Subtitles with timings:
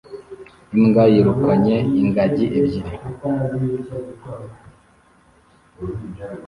[0.77, 2.93] Imbwa yirukanye ingagi ebyiri